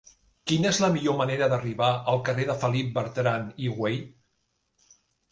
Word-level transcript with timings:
Quina 0.51 0.69
és 0.75 0.77
la 0.83 0.87
millor 0.93 1.17
manera 1.17 1.49
d'arribar 1.51 1.89
al 2.13 2.21
carrer 2.29 2.45
de 2.51 2.55
Felip 2.63 2.89
Bertran 2.95 3.45
i 3.65 3.69
Güell? 3.75 3.99